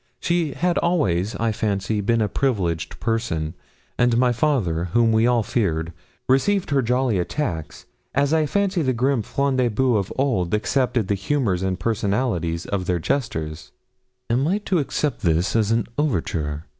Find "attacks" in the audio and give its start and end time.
7.19-7.85